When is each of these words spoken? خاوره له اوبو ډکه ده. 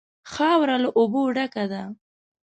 خاوره 0.31 0.77
له 0.83 0.89
اوبو 0.97 1.21
ډکه 1.35 1.65
ده. 1.71 1.83